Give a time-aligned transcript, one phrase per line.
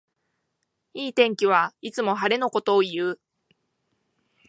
[0.95, 3.19] いい天気はいつも晴れのことをいう